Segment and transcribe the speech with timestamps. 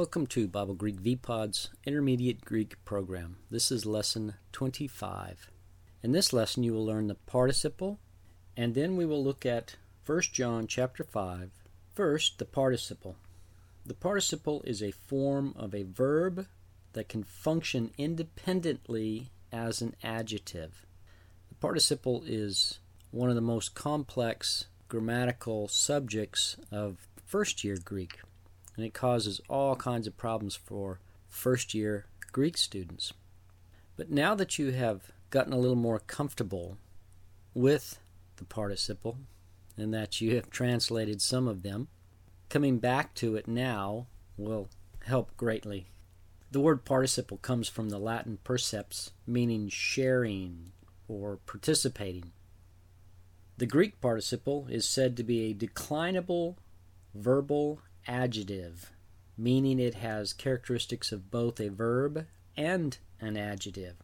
[0.00, 3.36] Welcome to Bible Greek VPod's Intermediate Greek program.
[3.50, 5.50] This is lesson 25.
[6.02, 7.98] In this lesson you will learn the participle
[8.56, 11.50] and then we will look at 1 John chapter 5.
[11.92, 13.16] First, the participle.
[13.84, 16.46] The participle is a form of a verb
[16.94, 20.86] that can function independently as an adjective.
[21.50, 22.78] The participle is
[23.10, 28.20] one of the most complex grammatical subjects of first year Greek
[28.76, 33.12] and it causes all kinds of problems for first year Greek students.
[33.96, 36.78] But now that you have gotten a little more comfortable
[37.54, 37.98] with
[38.36, 39.18] the participle
[39.76, 41.88] and that you have translated some of them,
[42.48, 44.68] coming back to it now will
[45.04, 45.88] help greatly.
[46.50, 50.72] The word participle comes from the Latin particeps, meaning sharing
[51.06, 52.32] or participating.
[53.56, 56.56] The Greek participle is said to be a declinable
[57.14, 58.90] verbal adjective,
[59.38, 63.94] meaning it has characteristics of both a verb and an adjective.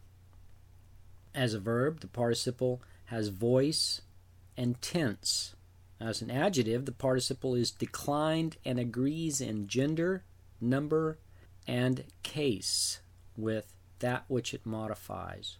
[1.35, 4.01] As a verb, the participle has voice
[4.55, 5.55] and tense.
[5.99, 10.23] As an adjective, the participle is declined and agrees in gender,
[10.61, 11.17] number,
[11.67, 13.01] and case
[13.35, 15.57] with that which it modifies.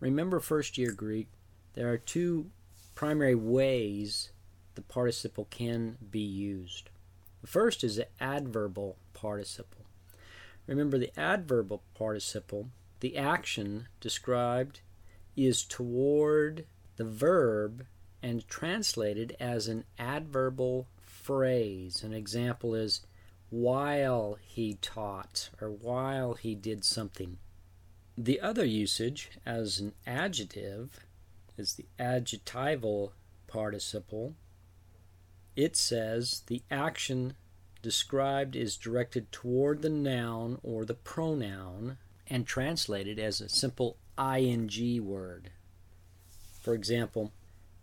[0.00, 1.28] Remember first year Greek,
[1.74, 2.50] there are two
[2.94, 4.30] primary ways
[4.74, 6.90] the participle can be used.
[7.44, 9.84] The first is the adverbial participle.
[10.66, 12.70] Remember, the adverbial participle,
[13.00, 14.80] the action described
[15.36, 16.64] is toward
[16.96, 17.84] the verb
[18.22, 22.02] and translated as an adverbial phrase.
[22.02, 23.02] An example is
[23.50, 27.36] while he taught or while he did something.
[28.16, 30.98] The other usage as an adjective
[31.58, 33.12] is the adjectival
[33.48, 34.34] participle
[35.56, 37.34] it says the action
[37.82, 45.04] described is directed toward the noun or the pronoun and translated as a simple ing
[45.04, 45.50] word.
[46.60, 47.32] For example,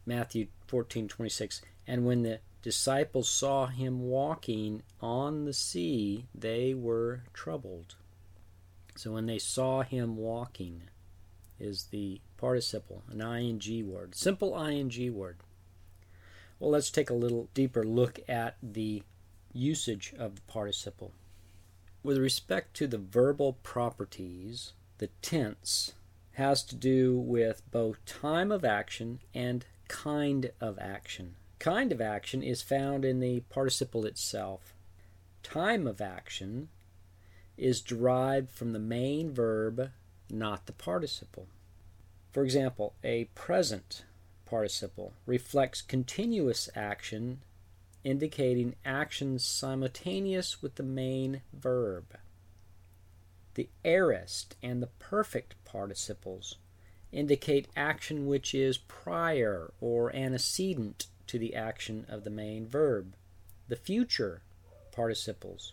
[0.06, 7.96] Matthew 14:26, and when the disciples saw him walking on the sea, they were troubled.
[8.96, 10.84] So when they saw him walking
[11.60, 15.38] is the participle, an ing word, simple ing word.
[16.62, 19.02] Well, let's take a little deeper look at the
[19.52, 21.12] usage of the participle.
[22.04, 25.94] With respect to the verbal properties, the tense
[26.34, 31.34] has to do with both time of action and kind of action.
[31.58, 34.76] Kind of action is found in the participle itself.
[35.42, 36.70] Time of action
[37.58, 39.90] is derived from the main verb,
[40.30, 41.48] not the participle.
[42.30, 44.04] For example, a present
[44.52, 47.40] participle reflects continuous action,
[48.04, 52.04] indicating action simultaneous with the main verb.
[53.54, 56.58] The aorist and the perfect participles
[57.14, 63.16] indicate action which is prior or antecedent to the action of the main verb.
[63.70, 64.42] The future
[64.92, 65.72] participles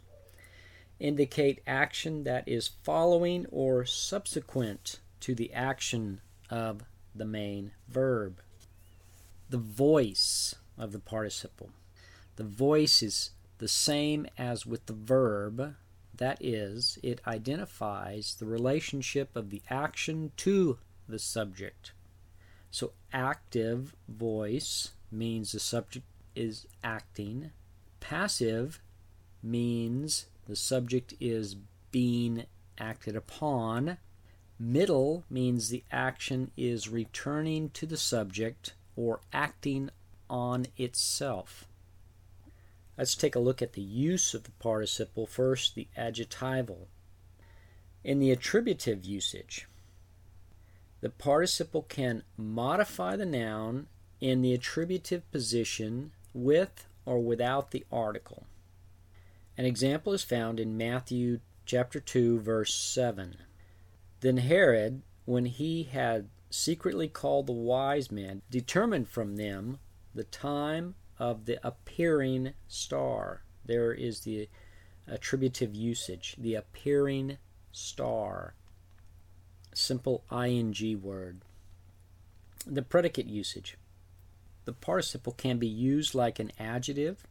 [1.01, 8.41] indicate action that is following or subsequent to the action of the main verb
[9.49, 11.71] the voice of the participle.
[12.37, 15.75] The voice is the same as with the verb,
[16.17, 21.93] that is, it identifies the relationship of the action to the subject.
[22.71, 27.51] So, active voice means the subject is acting,
[28.01, 28.81] passive
[29.43, 31.57] means the subject is
[31.91, 32.45] being
[32.79, 33.99] acted upon.
[34.59, 39.89] Middle means the action is returning to the subject or acting
[40.29, 41.69] on itself.
[42.99, 46.89] Let's take a look at the use of the participle first, the adjectival.
[48.03, 49.69] In the attributive usage,
[51.01, 53.87] the participle can modify the noun
[54.21, 58.47] in the attributive position with or without the article.
[59.57, 63.37] An example is found in Matthew chapter 2 verse 7.
[64.23, 69.79] Then Herod, when he had secretly called the wise men, determined from them
[70.15, 73.43] the time of the appearing star.
[73.65, 74.49] There is the
[75.07, 77.39] attributive usage, the appearing
[77.73, 78.55] star.
[79.75, 81.43] Simple ing word.
[82.67, 83.77] The predicate usage.
[84.65, 87.27] The participle can be used like an adjective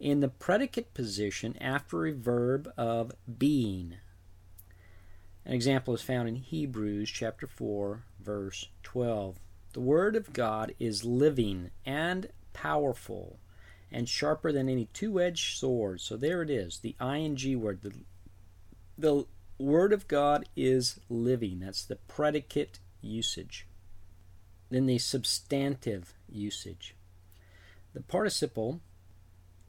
[0.00, 3.96] in the predicate position after a verb of being.
[5.44, 9.40] An example is found in Hebrews chapter 4 verse 12.
[9.72, 13.38] The word of God is living and powerful
[13.90, 16.02] and sharper than any two edged sword.
[16.02, 17.80] So there it is, the ing word.
[17.80, 17.92] The,
[18.98, 19.24] the
[19.58, 21.60] Word of God is living.
[21.60, 23.66] That's the predicate usage.
[24.70, 26.94] Then the substantive usage.
[27.94, 28.80] The participle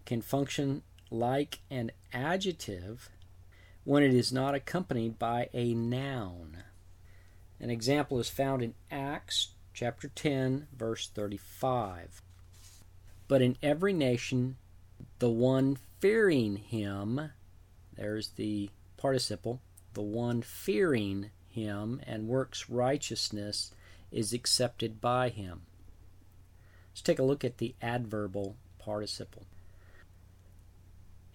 [0.06, 3.09] can function like an adjective
[3.85, 6.57] when it is not accompanied by a noun.
[7.59, 12.21] An example is found in Acts chapter 10 verse 35.
[13.27, 14.57] But in every nation
[15.19, 17.31] the one fearing him
[17.95, 19.61] there's the participle
[19.94, 23.71] the one fearing him and works righteousness
[24.11, 25.61] is accepted by him.
[26.91, 29.45] Let's take a look at the adverbial participle.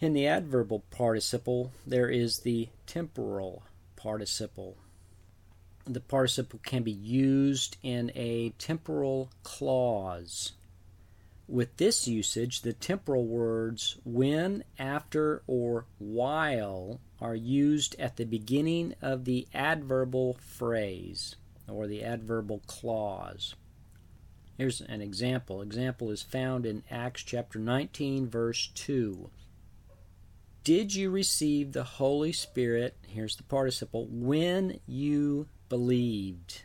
[0.01, 3.63] In the adverbial participle, there is the temporal
[3.97, 4.77] participle.
[5.87, 10.53] The participle can be used in a temporal clause.
[11.47, 18.95] With this usage, the temporal words when, after, or while are used at the beginning
[19.03, 21.37] of the adverbial phrase
[21.69, 23.55] or the adverbial clause.
[24.57, 25.61] Here's an example.
[25.61, 29.31] Example is found in Acts chapter 19 verse 2.
[30.63, 36.63] Did you receive the Holy Spirit, here's the participle, when you believed?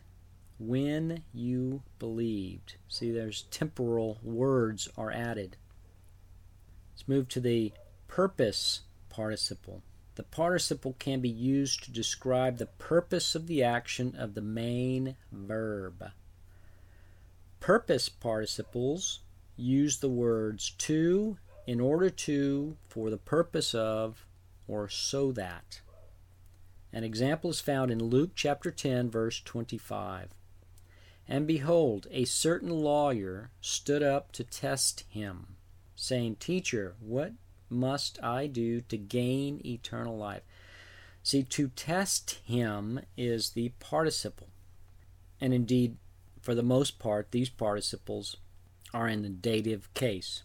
[0.59, 2.75] When you believed.
[2.88, 5.57] See, there's temporal words are added.
[6.94, 7.73] Let's move to the
[8.07, 9.81] purpose participle.
[10.13, 15.15] The participle can be used to describe the purpose of the action of the main
[15.31, 16.11] verb.
[17.59, 19.21] Purpose participles
[19.57, 24.27] use the words to, in order to, for the purpose of,
[24.67, 25.81] or so that.
[26.91, 30.30] An example is found in Luke chapter 10, verse 25.
[31.27, 35.56] And behold, a certain lawyer stood up to test him,
[35.95, 37.33] saying, Teacher, what
[37.69, 40.41] must I do to gain eternal life?
[41.21, 44.47] See, to test him is the participle.
[45.39, 45.97] And indeed,
[46.42, 48.38] for the most part, these participles
[48.94, 50.42] are in the dative case.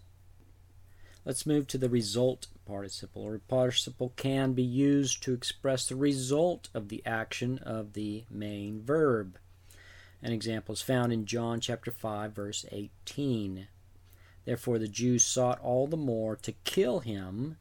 [1.25, 3.33] Let's move to the result participle.
[3.33, 8.83] A participle can be used to express the result of the action of the main
[8.83, 9.39] verb.
[10.23, 13.69] An example is found in John chapter 5 verse 18.
[14.45, 17.57] Therefore, the Jews sought all the more to kill him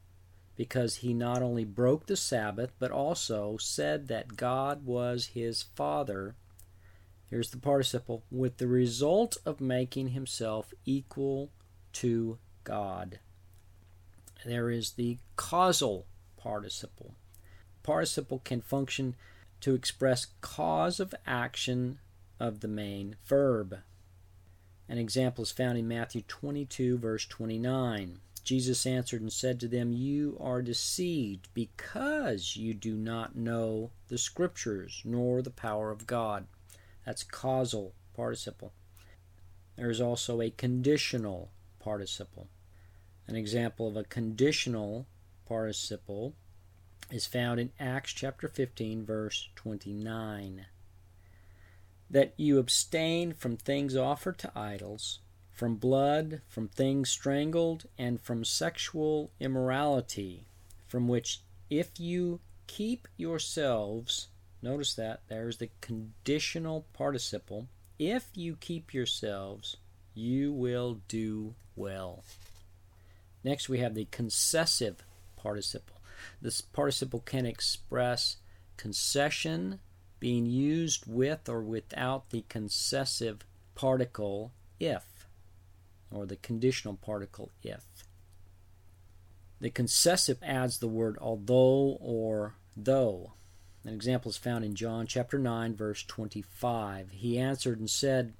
[0.56, 6.36] because he not only broke the Sabbath, but also said that God was his Father.
[7.26, 11.50] Here's the participle with the result of making himself equal
[11.94, 13.18] to God.
[14.44, 16.06] There is the causal
[16.36, 17.14] participle.
[17.82, 19.14] Participle can function
[19.60, 21.98] to express cause of action
[22.38, 23.78] of the main verb.
[24.88, 28.20] An example is found in Matthew 22, verse 29.
[28.44, 34.18] Jesus answered and said to them, You are deceived because you do not know the
[34.18, 36.46] Scriptures nor the power of God.
[37.06, 38.74] That's causal participle.
[39.76, 41.50] There is also a conditional
[41.80, 42.48] participle.
[43.26, 45.06] An example of a conditional
[45.46, 46.34] participle
[47.10, 50.66] is found in Acts chapter 15, verse 29
[52.10, 58.44] that you abstain from things offered to idols, from blood, from things strangled, and from
[58.44, 60.46] sexual immorality,
[60.86, 61.40] from which
[61.70, 64.28] if you keep yourselves,
[64.62, 69.76] notice that there's the conditional participle, if you keep yourselves,
[70.14, 72.22] you will do well.
[73.44, 75.04] Next, we have the concessive
[75.36, 76.00] participle.
[76.40, 78.38] This participle can express
[78.78, 79.80] concession,
[80.18, 85.26] being used with or without the concessive particle if,
[86.10, 87.84] or the conditional particle if.
[89.60, 93.34] The concessive adds the word although or though.
[93.84, 97.10] An example is found in John chapter 9 verse 25.
[97.10, 98.32] He answered and said,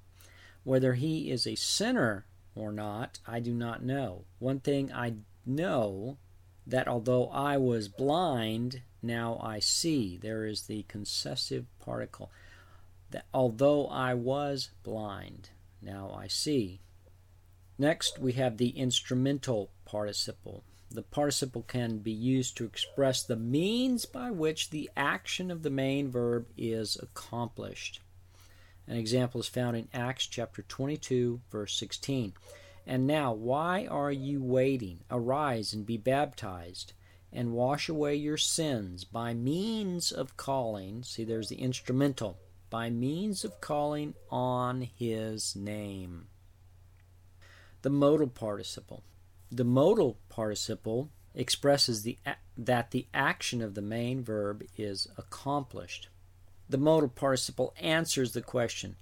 [0.63, 4.23] Whether he is a sinner or not, I do not know.
[4.39, 6.17] One thing I know
[6.65, 10.17] that although I was blind, now I see.
[10.17, 12.31] There is the concessive particle.
[13.11, 15.49] That although I was blind,
[15.81, 16.81] now I see.
[17.77, 20.63] Next, we have the instrumental participle.
[20.89, 25.69] The participle can be used to express the means by which the action of the
[25.69, 27.99] main verb is accomplished.
[28.87, 32.33] An example is found in Acts chapter 22, verse 16.
[32.85, 34.99] And now, why are you waiting?
[35.09, 36.93] Arise and be baptized
[37.33, 41.03] and wash away your sins by means of calling.
[41.03, 42.37] See, there's the instrumental.
[42.69, 46.27] By means of calling on his name.
[47.81, 49.03] The modal participle.
[49.51, 52.17] The modal participle expresses the,
[52.57, 56.09] that the action of the main verb is accomplished.
[56.67, 58.95] The modal participle answers the question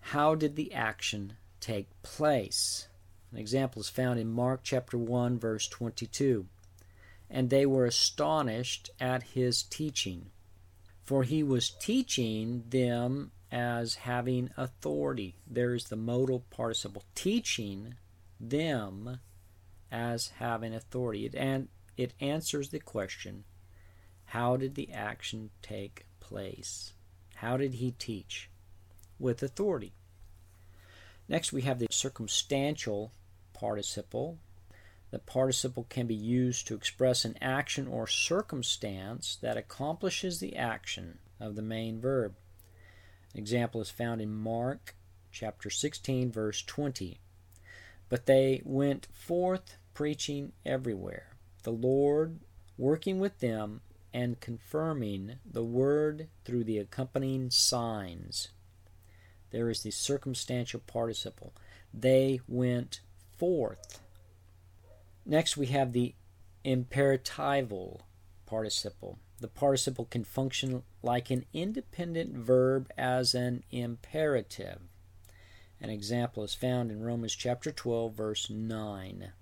[0.00, 2.88] How did the action take place?
[3.30, 6.46] An example is found in Mark chapter 1 verse 22.
[7.30, 10.30] And they were astonished at his teaching,
[11.04, 15.36] for he was teaching them as having authority.
[15.46, 17.94] There is the modal participle teaching
[18.40, 19.20] them
[19.92, 21.26] as having authority.
[21.26, 23.44] It, and it answers the question
[24.30, 26.94] how did the action take place?
[27.36, 28.50] How did he teach?
[29.18, 29.92] With authority.
[31.28, 33.12] Next, we have the circumstantial
[33.52, 34.38] participle.
[35.10, 41.18] The participle can be used to express an action or circumstance that accomplishes the action
[41.40, 42.34] of the main verb.
[43.34, 44.94] An example is found in Mark
[45.30, 47.20] chapter 16, verse 20.
[48.08, 52.40] But they went forth preaching everywhere, the Lord
[52.78, 53.80] working with them
[54.16, 58.48] and confirming the word through the accompanying signs.
[59.50, 61.52] There is the circumstantial participle.
[61.92, 63.00] They went
[63.36, 64.00] forth.
[65.26, 66.14] Next, we have the
[66.64, 68.00] imperatival
[68.46, 69.18] participle.
[69.38, 74.78] The participle can function like an independent verb as an imperative.
[75.78, 79.32] An example is found in Romans chapter 12 verse 9.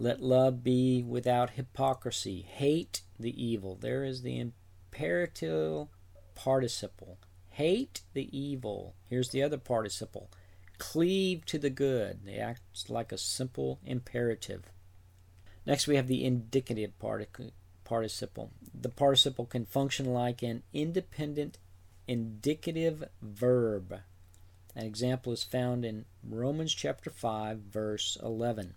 [0.00, 2.42] Let love be without hypocrisy.
[2.42, 3.74] Hate the evil.
[3.74, 5.88] There is the imperative
[6.36, 7.18] participle.
[7.48, 8.94] Hate the evil.
[9.10, 10.30] Here's the other participle.
[10.78, 12.20] Cleave to the good.
[12.24, 14.70] They act like a simple imperative.
[15.66, 16.92] Next, we have the indicative
[17.82, 18.52] participle.
[18.72, 21.58] The participle can function like an independent
[22.06, 23.98] indicative verb.
[24.76, 28.74] An example is found in Romans chapter 5 verse 11.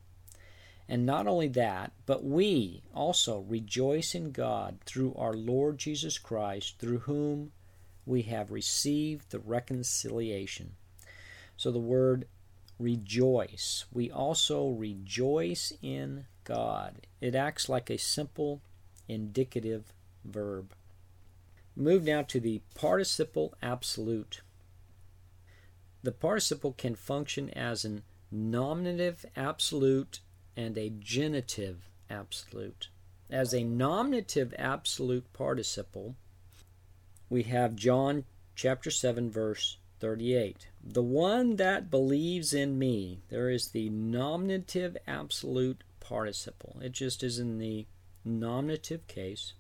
[0.91, 6.79] And not only that, but we also rejoice in God through our Lord Jesus Christ,
[6.79, 7.53] through whom
[8.05, 10.73] we have received the reconciliation.
[11.55, 12.27] So the word
[12.77, 17.07] rejoice, we also rejoice in God.
[17.21, 18.61] It acts like a simple
[19.07, 19.93] indicative
[20.25, 20.73] verb.
[21.73, 24.41] Move now to the participle absolute.
[26.03, 30.19] The participle can function as an nominative absolute
[30.55, 32.89] and a genitive absolute.
[33.29, 36.15] As a nominative absolute participle,
[37.29, 40.67] we have John chapter 7 verse 38.
[40.83, 46.77] The one that believes in me, there is the nominative absolute participle.
[46.81, 47.85] It just is in the
[48.25, 49.53] nominative case.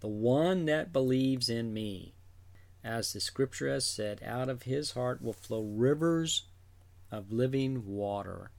[0.00, 2.14] The one that believes in me,
[2.82, 6.44] as the scripture has said, out of his heart will flow rivers
[7.10, 8.50] of living water.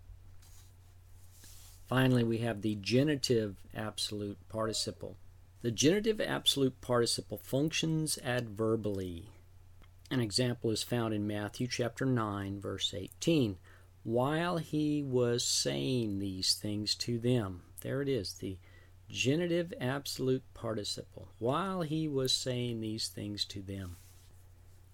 [1.94, 5.16] Finally, we have the genitive absolute participle.
[5.62, 9.30] The genitive absolute participle functions adverbially.
[10.10, 13.58] An example is found in Matthew chapter 9 verse 18.
[14.02, 17.62] While he was saying these things to them.
[17.82, 18.58] There it is, the
[19.08, 21.28] genitive absolute participle.
[21.38, 23.98] While he was saying these things to them.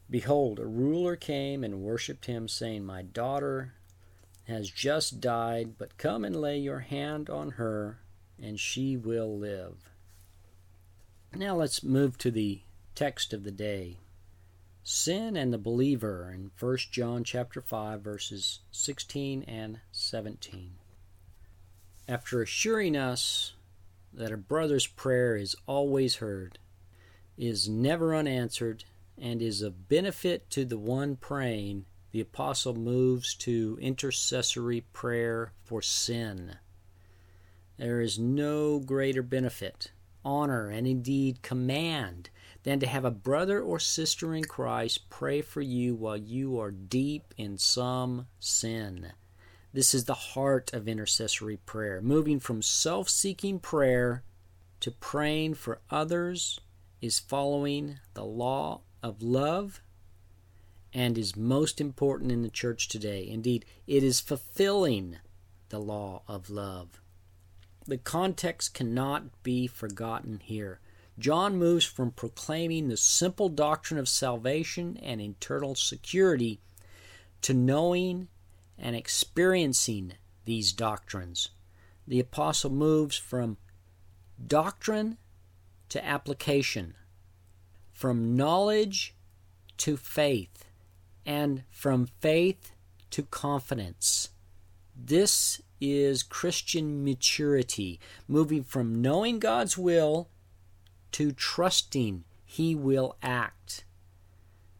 [0.09, 3.75] Behold, a ruler came and worshipped him, saying, My daughter
[4.49, 7.99] has just died, but come and lay your hand on her,
[8.41, 9.91] and she will live.
[11.33, 12.61] Now let's move to the
[12.95, 13.97] text of the day.
[14.83, 20.71] Sin and the believer in 1 John chapter 5 verses 16 and 17.
[22.07, 23.53] After assuring us
[24.11, 26.57] that a brother's prayer is always heard,
[27.37, 28.83] is never unanswered,
[29.17, 35.81] and is of benefit to the one praying, the apostle moves to intercessory prayer for
[35.81, 36.55] sin.
[37.77, 39.91] There is no greater benefit,
[40.25, 42.29] honor, and indeed command
[42.63, 46.71] than to have a brother or sister in Christ pray for you while you are
[46.71, 49.13] deep in some sin.
[49.71, 54.23] This is the heart of intercessory prayer, moving from self seeking prayer
[54.79, 56.59] to praying for others
[57.01, 59.81] is following the law of love
[60.93, 63.27] and is most important in the church today.
[63.27, 65.17] Indeed, it is fulfilling
[65.69, 67.01] the law of love.
[67.85, 70.79] The context cannot be forgotten here.
[71.17, 76.59] John moves from proclaiming the simple doctrine of salvation and eternal security
[77.41, 78.27] to knowing
[78.77, 80.13] and experiencing
[80.45, 81.49] these doctrines.
[82.07, 83.57] The apostle moves from
[84.45, 85.17] doctrine
[85.89, 86.95] to application,
[87.91, 89.15] from knowledge
[89.77, 90.68] to faith
[91.29, 92.71] and from faith
[93.11, 94.29] to confidence.
[94.95, 100.27] This is Christian maturity, moving from knowing God's will
[101.11, 103.85] to trusting He will act.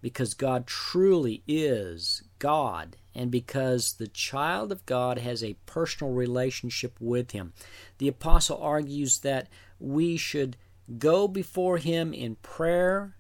[0.02, 6.98] Because God truly is God, and because the child of God has a personal relationship
[7.00, 7.54] with Him.
[8.00, 10.58] The Apostle argues that we should
[10.98, 13.14] go before Him in prayer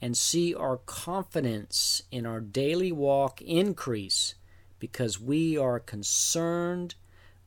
[0.00, 4.34] and see our confidence in our daily walk increase
[4.78, 6.94] because we are concerned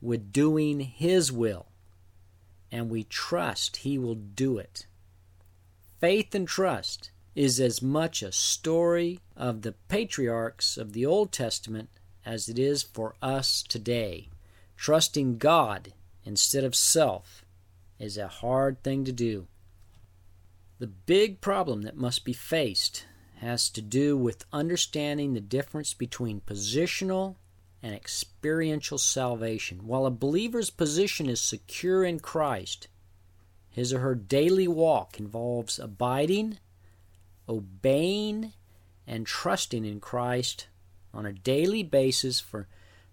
[0.00, 1.66] with doing His will
[2.72, 4.86] and we trust He will do it.
[6.00, 11.88] Faith and trust is as much a story of the patriarchs of the Old Testament
[12.24, 14.28] as it is for us today.
[14.76, 15.92] Trusting God
[16.24, 17.44] instead of self
[17.98, 19.46] is a hard thing to do.
[20.80, 23.04] The big problem that must be faced
[23.36, 27.36] has to do with understanding the difference between positional
[27.82, 29.86] and experiential salvation.
[29.86, 32.88] While a believer's position is secure in Christ,
[33.68, 36.58] his or her daily walk involves abiding,
[37.46, 38.54] obeying,
[39.06, 40.68] and trusting in Christ
[41.12, 42.68] on a daily basis for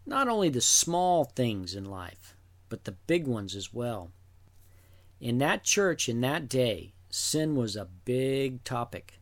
[0.06, 2.34] not only the small things in life,
[2.70, 4.12] but the big ones as well.
[5.20, 9.20] In that church in that day, sin was a big topic.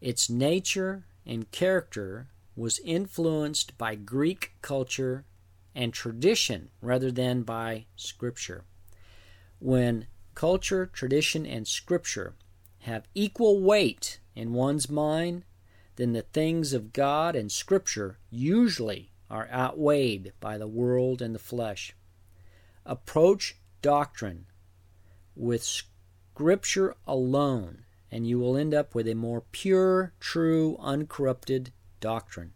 [0.00, 5.24] Its nature and character was influenced by Greek culture
[5.74, 8.64] and tradition rather than by Scripture.
[9.58, 12.34] When culture, tradition, and Scripture
[12.80, 15.44] have equal weight in one's mind,
[15.96, 21.38] then the things of God and Scripture usually are outweighed by the world and the
[21.38, 21.94] flesh.
[22.84, 24.46] Approach doctrine
[25.34, 25.62] with
[26.36, 32.52] Scripture alone, and you will end up with a more pure, true, uncorrupted doctrine.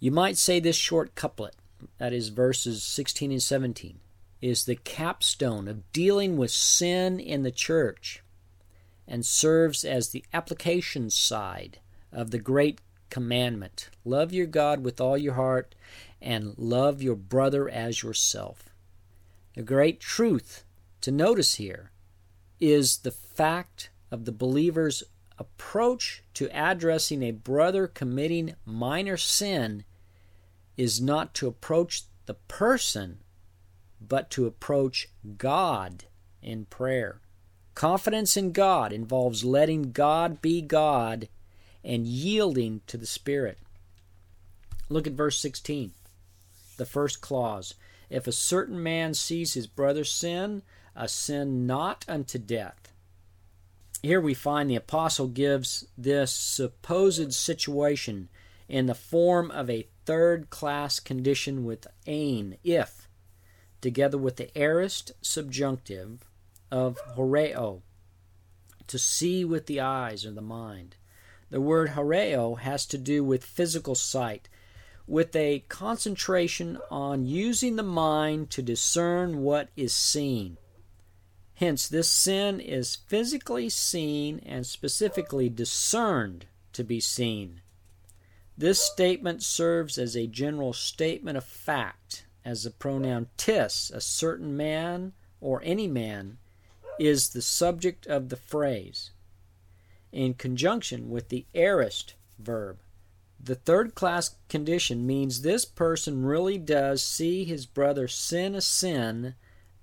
[0.00, 1.54] You might say this short couplet,
[1.98, 4.00] that is verses 16 and 17,
[4.40, 8.22] is the capstone of dealing with sin in the church
[9.06, 15.18] and serves as the application side of the great commandment love your God with all
[15.18, 15.74] your heart
[16.18, 18.70] and love your brother as yourself.
[19.54, 20.64] The great truth
[21.04, 21.90] to notice here
[22.58, 25.02] is the fact of the believer's
[25.38, 29.84] approach to addressing a brother committing minor sin
[30.78, 33.18] is not to approach the person,
[34.00, 36.04] but to approach God
[36.40, 37.20] in prayer.
[37.74, 41.28] Confidence in God involves letting God be God
[41.84, 43.58] and yielding to the Spirit.
[44.88, 45.92] Look at verse 16,
[46.78, 47.74] the first clause.
[48.08, 50.62] If a certain man sees his brother sin,
[50.96, 52.92] a sin not unto death.
[54.02, 58.28] Here we find the apostle gives this supposed situation
[58.68, 63.08] in the form of a third class condition with ean, if,
[63.80, 66.28] together with the aorist subjunctive
[66.70, 67.80] of horeo,
[68.86, 70.96] to see with the eyes or the mind.
[71.50, 74.48] The word horeo has to do with physical sight,
[75.06, 80.58] with a concentration on using the mind to discern what is seen.
[81.54, 87.60] Hence, this sin is physically seen and specifically discerned to be seen.
[88.58, 94.56] This statement serves as a general statement of fact, as the pronoun tis, a certain
[94.56, 96.38] man or any man,
[96.98, 99.10] is the subject of the phrase,
[100.12, 102.78] in conjunction with the aorist verb.
[103.40, 109.34] The third class condition means this person really does see his brother sin a sin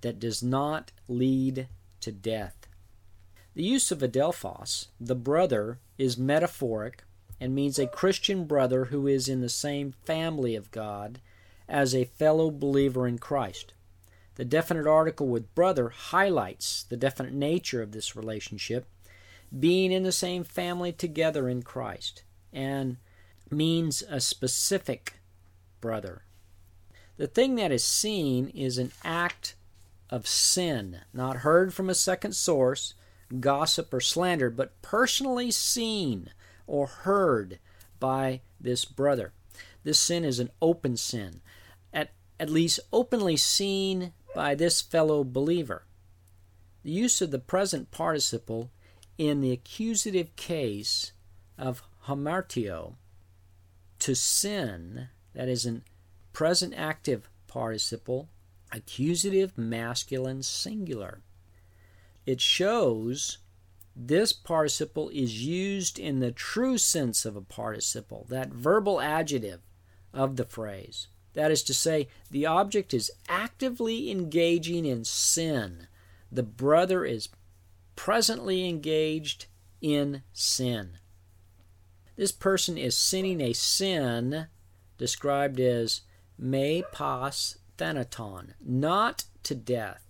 [0.02, 1.68] that does not lead
[2.00, 2.68] to death.
[3.54, 7.04] The use of adelphos, the brother, is metaphoric
[7.40, 11.20] and means a Christian brother who is in the same family of God
[11.68, 13.74] as a fellow believer in Christ.
[14.36, 18.86] The definite article with brother highlights the definite nature of this relationship,
[19.58, 22.96] being in the same family together in Christ, and
[23.50, 25.14] means a specific
[25.80, 26.22] brother.
[27.18, 29.54] The thing that is seen is an act
[30.12, 32.92] of sin, not heard from a second source,
[33.40, 36.28] gossip, or slander, but personally seen
[36.66, 37.58] or heard
[37.98, 39.32] by this brother.
[39.84, 41.40] This sin is an open sin,
[41.94, 45.86] at, at least openly seen by this fellow believer.
[46.82, 48.70] The use of the present participle
[49.16, 51.12] in the accusative case
[51.56, 52.96] of hamartio
[54.00, 55.84] to sin, that is an
[56.34, 58.28] present active participle,
[58.72, 61.20] accusative masculine singular.
[62.26, 63.38] It shows
[63.94, 69.60] this participle is used in the true sense of a participle, that verbal adjective
[70.12, 71.08] of the phrase.
[71.34, 75.86] That is to say, the object is actively engaging in sin.
[76.30, 77.28] The brother is
[77.96, 79.46] presently engaged
[79.80, 80.98] in sin.
[82.16, 84.46] This person is sinning a sin
[84.98, 86.02] described as
[86.38, 90.02] me pros thanaton, not to death.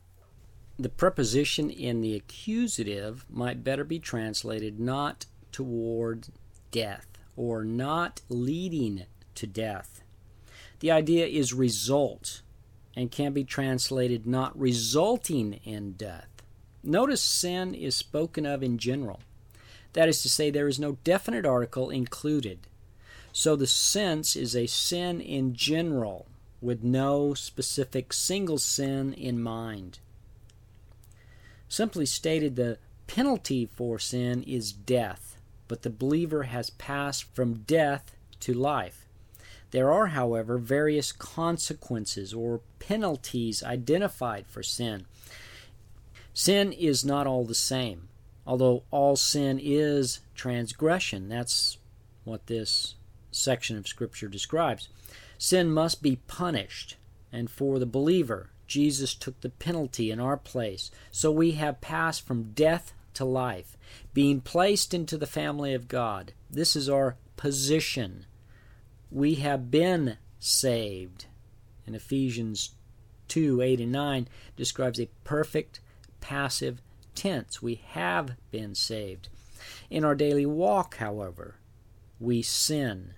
[0.78, 6.28] The preposition in the accusative might better be translated not toward
[6.70, 9.04] death or not leading
[9.36, 10.02] to death.
[10.80, 12.42] The idea is result
[12.94, 16.28] and can be translated not resulting in death.
[16.84, 19.20] Notice sin is spoken of in general.
[19.94, 22.66] That is to say, there is no definite article included.
[23.32, 26.26] So the sense is a sin in general,
[26.62, 29.98] with no specific single sin in mind.
[31.68, 35.36] Simply stated, the penalty for sin is death,
[35.68, 39.06] but the believer has passed from death to life.
[39.72, 45.06] There are, however, various consequences or penalties identified for sin.
[46.34, 48.08] Sin is not all the same,
[48.46, 51.28] although all sin is transgression.
[51.28, 51.78] That's
[52.24, 52.94] what this
[53.30, 54.88] section of Scripture describes.
[55.42, 56.94] Sin must be punished,
[57.32, 60.88] and for the believer, Jesus took the penalty in our place.
[61.10, 63.76] So we have passed from death to life,
[64.14, 66.32] being placed into the family of God.
[66.48, 68.26] This is our position.
[69.10, 71.26] We have been saved.
[71.88, 72.76] In Ephesians
[73.26, 75.80] 2 8 and 9 describes a perfect
[76.20, 76.80] passive
[77.16, 77.60] tense.
[77.60, 79.28] We have been saved.
[79.90, 81.56] In our daily walk, however,
[82.20, 83.14] we sin.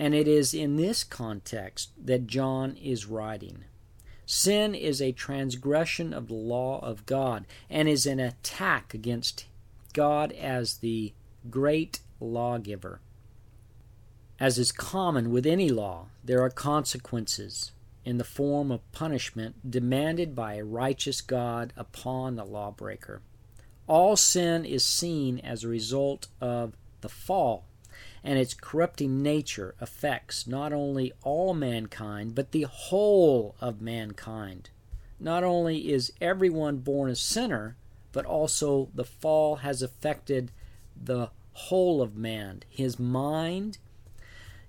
[0.00, 3.64] And it is in this context that John is writing.
[4.24, 9.44] Sin is a transgression of the law of God and is an attack against
[9.92, 11.12] God as the
[11.50, 13.02] great lawgiver.
[14.38, 20.34] As is common with any law, there are consequences in the form of punishment demanded
[20.34, 23.20] by a righteous God upon the lawbreaker.
[23.86, 27.66] All sin is seen as a result of the fall,
[28.22, 34.70] and its corrupting nature affects not only all mankind, but the whole of mankind.
[35.18, 37.76] Not only is everyone born a sinner,
[38.12, 40.50] but also the fall has affected
[41.00, 43.78] the whole of man his mind,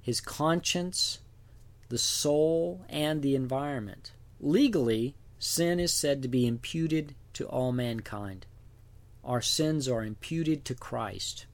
[0.01, 1.19] his conscience,
[1.89, 4.11] the soul, and the environment.
[4.39, 8.45] Legally, sin is said to be imputed to all mankind.
[9.23, 11.45] Our sins are imputed to Christ.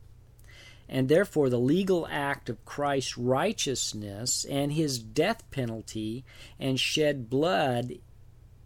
[0.89, 6.23] And therefore, the legal act of Christ's righteousness and his death penalty
[6.59, 7.93] and shed blood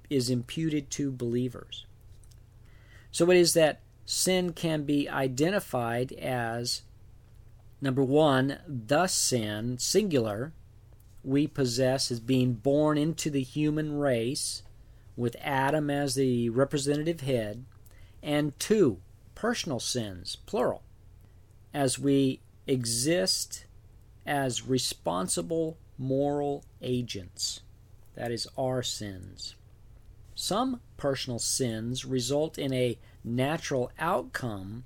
[0.09, 1.85] is imputed to believers.
[3.11, 6.83] So it is that sin can be identified as
[7.81, 10.53] number one, the sin, singular,
[11.23, 14.63] we possess as being born into the human race
[15.15, 17.65] with Adam as the representative head,
[18.23, 18.99] and two,
[19.35, 20.83] personal sins, plural,
[21.73, 23.65] as we exist
[24.25, 27.61] as responsible moral agents.
[28.15, 29.55] That is, our sins.
[30.35, 34.83] Some personal sins result in a natural outcome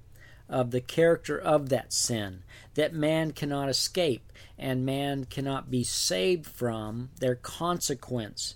[0.47, 2.43] of the character of that sin
[2.75, 8.55] that man cannot escape and man cannot be saved from their consequence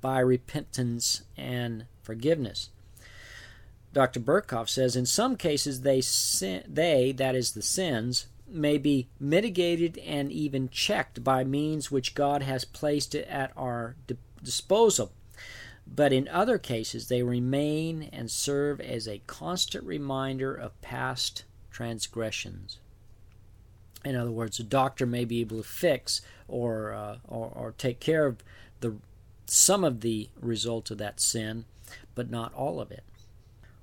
[0.00, 2.70] by repentance and forgiveness.
[3.92, 4.20] Dr.
[4.20, 6.02] Berkhof says in some cases they
[6.68, 12.42] they that is the sins may be mitigated and even checked by means which God
[12.42, 13.96] has placed at our
[14.42, 15.12] disposal
[15.92, 22.78] but in other cases they remain and serve as a constant reminder of past transgressions.
[24.04, 28.00] In other words, a doctor may be able to fix or, uh, or, or take
[28.00, 28.42] care of
[28.80, 28.96] the
[29.46, 31.64] some of the results of that sin,
[32.14, 33.02] but not all of it.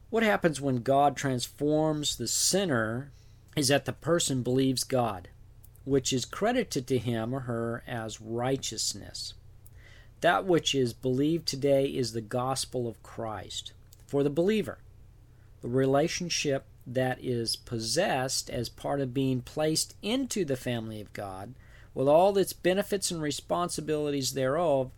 [0.09, 3.11] What happens when God transforms the sinner
[3.57, 5.27] is that the person believes God,
[5.83, 9.33] which is credited to him or her as righteousness.
[10.21, 13.73] That which is believed today is the gospel of Christ.
[14.07, 14.77] For the believer,
[15.61, 21.53] the relationship that is possessed as part of being placed into the family of God,
[21.93, 24.91] with all its benefits and responsibilities thereof,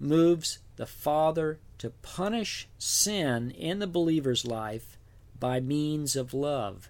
[0.00, 4.98] moves the Father to punish sin in the believer's life
[5.38, 6.88] by means of love.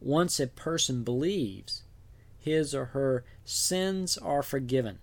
[0.00, 1.82] Once a person believes,
[2.38, 4.98] his or her sins are forgiven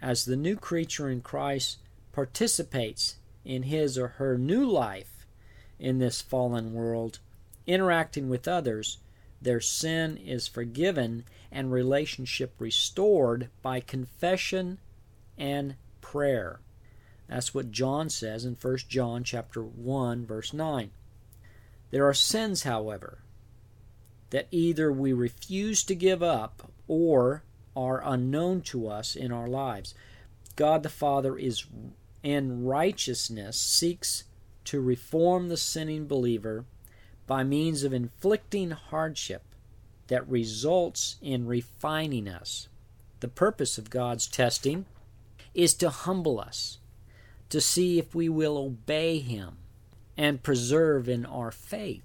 [0.00, 1.78] as the new creature in Christ
[2.12, 5.26] participates in his or her new life
[5.78, 7.18] in this fallen world,
[7.66, 8.98] interacting with others,
[9.40, 14.78] their sin is forgiven and relationship restored by confession
[15.36, 16.60] and prayer.
[17.28, 20.90] That's what John says in 1 John chapter 1 verse 9.
[21.90, 23.18] There are sins, however,
[24.30, 27.44] that either we refuse to give up or
[27.76, 29.94] are unknown to us in our lives.
[30.56, 31.66] God the Father is
[32.22, 34.24] in righteousness seeks
[34.64, 36.64] to reform the sinning believer
[37.26, 39.42] by means of inflicting hardship
[40.08, 42.68] that results in refining us.
[43.20, 44.86] The purpose of God's testing
[45.54, 46.78] is to humble us,
[47.50, 49.56] to see if we will obey Him
[50.16, 52.02] and preserve in our faith.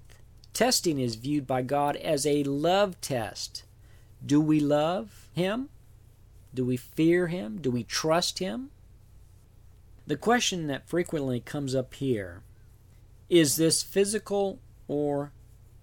[0.52, 3.64] Testing is viewed by God as a love test.
[4.24, 5.70] Do we love Him?
[6.54, 7.58] Do we fear Him?
[7.60, 8.70] Do we trust Him?
[10.06, 12.42] The question that frequently comes up here
[13.30, 15.32] is this physical or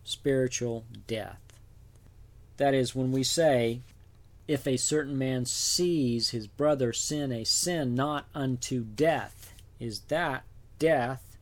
[0.03, 1.39] spiritual death?
[2.57, 3.79] That is, when we say,
[4.49, 9.48] if a certain man sees his brother sin a sin not unto death,
[9.79, 10.43] is that
[10.77, 11.37] death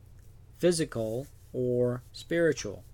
[0.58, 2.84] physical or spiritual?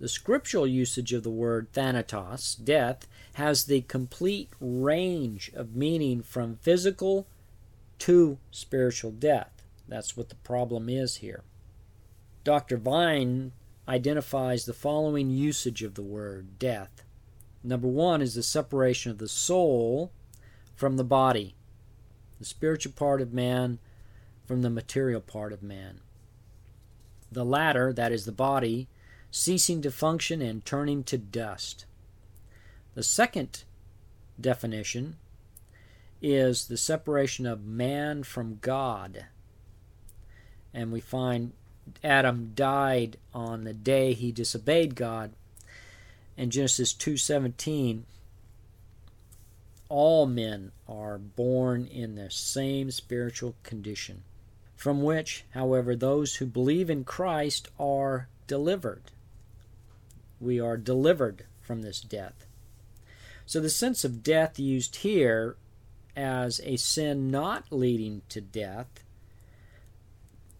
[0.00, 6.56] The scriptural usage of the word thanatos, death, has the complete range of meaning from
[6.56, 7.26] physical
[8.00, 9.50] to spiritual death.
[9.88, 11.42] That's what the problem is here.
[12.44, 12.76] Dr.
[12.76, 13.52] Vine
[13.88, 17.02] identifies the following usage of the word death.
[17.64, 20.12] Number one is the separation of the soul
[20.76, 21.56] from the body,
[22.38, 23.80] the spiritual part of man
[24.48, 26.00] from the material part of man.
[27.30, 28.88] The latter, that is the body,
[29.30, 31.84] ceasing to function and turning to dust.
[32.94, 33.64] The second
[34.40, 35.16] definition
[36.22, 39.26] is the separation of man from God.
[40.72, 41.52] And we find
[42.02, 45.32] Adam died on the day he disobeyed God.
[46.38, 48.04] In Genesis 2:17,
[49.90, 54.22] all men are born in the same spiritual condition,
[54.78, 59.10] from which, however, those who believe in Christ are delivered
[60.40, 62.46] we are delivered from this death.
[63.46, 65.56] So the sense of death used here
[66.16, 69.04] as a sin not leading to death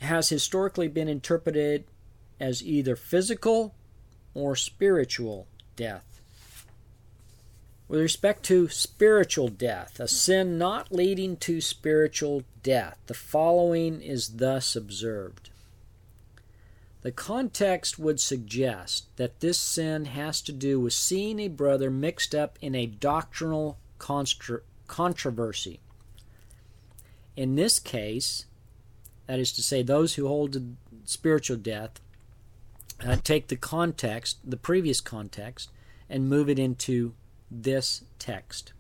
[0.01, 1.85] has historically been interpreted
[2.39, 3.75] as either physical
[4.35, 6.18] or spiritual death.
[7.89, 14.37] With respect to spiritual death, a sin not leading to spiritual death, the following is
[14.37, 15.49] thus observed.
[17.01, 22.35] The context would suggest that this sin has to do with seeing a brother mixed
[22.35, 25.81] up in a doctrinal controversy.
[27.37, 28.45] In this case,
[29.27, 30.75] that is to say, those who hold to
[31.05, 32.01] spiritual death
[33.03, 35.71] uh, take the context, the previous context,
[36.11, 37.15] and move it into
[37.51, 38.73] this text.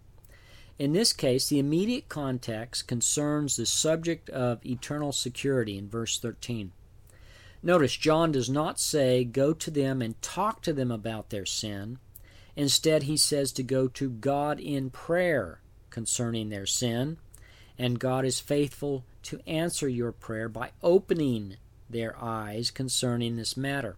[0.78, 6.72] In this case, the immediate context concerns the subject of eternal security in verse 13.
[7.62, 11.98] Notice John does not say, Go to them and talk to them about their sin.
[12.54, 17.18] Instead, he says to go to God in prayer concerning their sin,
[17.76, 21.57] and God is faithful to answer your prayer by opening
[21.90, 23.96] their eyes concerning this matter.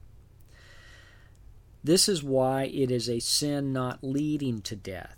[1.83, 5.17] This is why it is a sin not leading to death.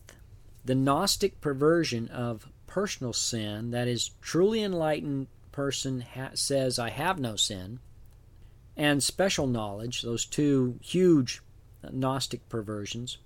[0.65, 7.19] The Gnostic perversion of personal sin, that is, truly enlightened person ha- says, I have
[7.19, 7.81] no sin,
[8.77, 11.43] and special knowledge, those two huge
[11.91, 13.19] Gnostic perversions,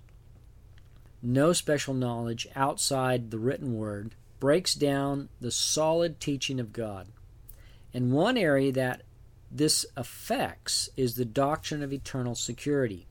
[1.21, 7.07] no special knowledge outside the written word, breaks down the solid teaching of God.
[7.93, 9.03] And one area that
[9.49, 13.07] this affects is the doctrine of eternal security.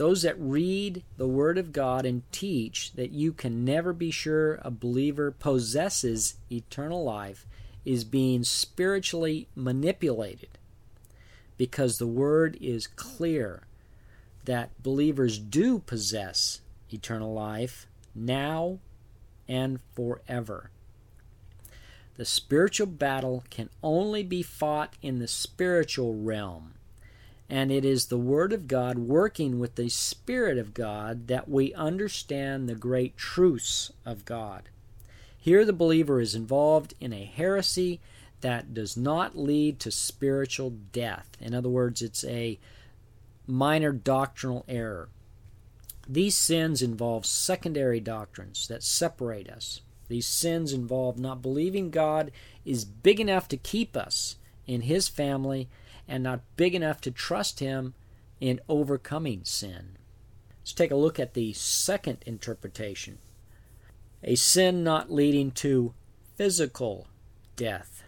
[0.00, 4.58] Those that read the Word of God and teach that you can never be sure
[4.62, 7.44] a believer possesses eternal life
[7.84, 10.56] is being spiritually manipulated
[11.58, 13.64] because the word is clear
[14.46, 18.78] that believers do possess eternal life now
[19.46, 20.70] and forever.
[22.16, 26.72] The spiritual battle can only be fought in the spiritual realm,
[27.50, 31.74] and it is the Word of God working with the Spirit of God that we
[31.74, 34.68] understand the great truths of God.
[35.36, 37.98] Here, the believer is involved in a heresy
[38.40, 41.28] that does not lead to spiritual death.
[41.40, 42.60] In other words, it's a
[43.48, 45.08] minor doctrinal error.
[46.08, 49.80] These sins involve secondary doctrines that separate us.
[50.06, 52.30] These sins involve not believing God
[52.64, 54.36] is big enough to keep us
[54.68, 55.68] in His family
[56.10, 57.94] and not big enough to trust Him
[58.40, 59.96] in overcoming sin.
[60.60, 63.18] Let's take a look at the second interpretation
[64.22, 65.94] a sin not leading to
[66.36, 67.06] physical
[67.56, 68.02] death.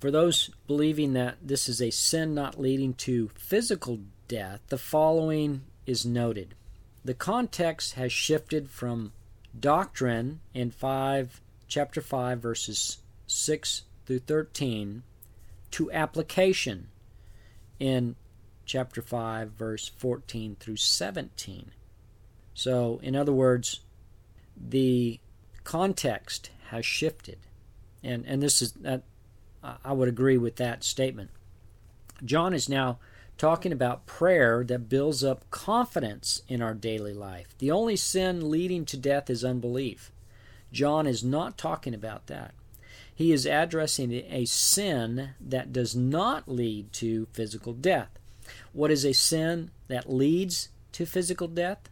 [0.00, 5.62] For those believing that this is a sin not leading to physical death, the following
[5.86, 6.54] is noted.
[7.04, 9.12] The context has shifted from
[9.58, 15.02] doctrine in 5 chapter 5 verses 6 through 13
[15.72, 16.88] to application
[17.78, 18.16] in
[18.64, 21.70] chapter 5 verse 14 through 17.
[22.54, 23.80] So, in other words,
[24.56, 25.20] the
[25.64, 27.38] context has shifted.
[28.02, 29.02] And and this is that
[29.84, 31.30] I would agree with that statement.
[32.24, 32.98] John is now
[33.36, 37.48] talking about prayer that builds up confidence in our daily life.
[37.58, 40.10] The only sin leading to death is unbelief.
[40.72, 42.54] John is not talking about that.
[43.16, 48.10] He is addressing a sin that does not lead to physical death.
[48.74, 51.88] What is a sin that leads to physical death?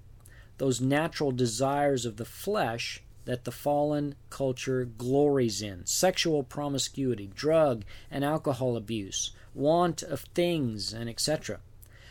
[0.58, 7.86] Those natural desires of the flesh that the fallen culture glories in sexual promiscuity, drug
[8.10, 11.60] and alcohol abuse, want of things, and etc.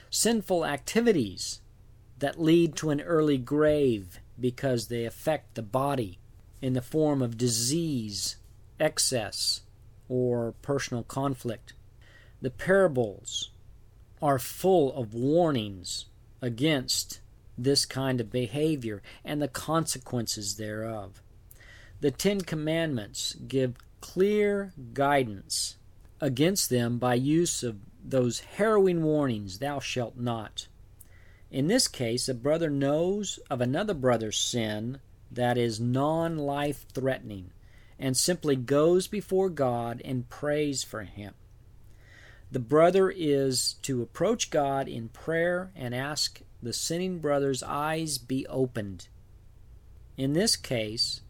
[0.09, 1.61] Sinful activities
[2.17, 6.17] that lead to an early grave because they affect the body
[6.63, 8.37] in the form of disease,
[8.79, 9.61] excess,
[10.09, 11.73] or personal conflict.
[12.41, 13.51] The parables
[14.21, 16.05] are full of warnings
[16.41, 17.19] against
[17.57, 21.21] this kind of behavior and the consequences thereof.
[22.01, 25.77] The Ten Commandments give clear guidance
[26.19, 30.67] against them by use of those harrowing warnings, Thou shalt not.
[31.49, 34.99] In this case, a brother knows of another brother's sin
[35.31, 37.51] that is non life threatening
[38.03, 41.33] and simply goes before God and prays for him.
[42.51, 48.45] The brother is to approach God in prayer and ask the sinning brother's eyes be
[48.47, 49.07] opened.
[50.17, 51.21] In this case,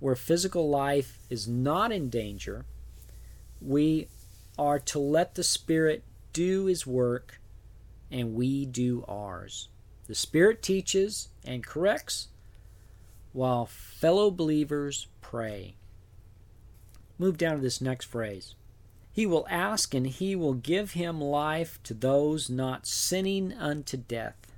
[0.00, 2.64] where physical life is not in danger,
[3.60, 4.08] we
[4.58, 7.42] are to let the Spirit do His work
[8.10, 9.68] and we do ours.
[10.06, 12.28] The Spirit teaches and corrects
[13.34, 15.74] while fellow believers pray.
[17.22, 18.56] Move down to this next phrase.
[19.12, 24.52] He will ask, and he will give him life to those not sinning unto death.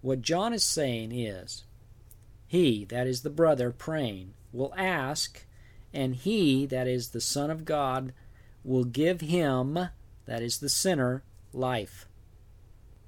[0.00, 1.62] What John is saying is,
[2.48, 5.46] He, that is the brother praying, will ask,
[5.94, 8.12] and he, that is the Son of God,
[8.64, 9.78] will give him,
[10.24, 11.22] that is the sinner,
[11.52, 12.08] life.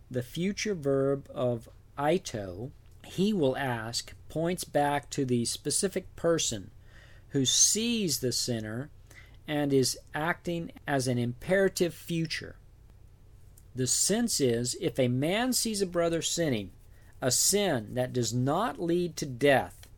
[0.09, 1.69] The future verb of
[2.01, 2.71] ito,
[3.05, 6.71] he will ask, points back to the specific person
[7.31, 8.91] who sees the sinner
[9.47, 12.57] and is acting as an imperative future.
[13.75, 16.73] The sense is if a man sees a brother sinning,
[17.21, 19.88] a sin that does not lead to death,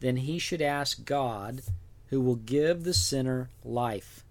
[0.00, 1.62] then he should ask God,
[2.14, 4.24] who will give the sinner life.